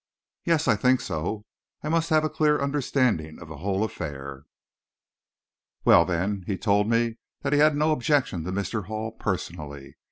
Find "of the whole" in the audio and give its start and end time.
3.39-3.83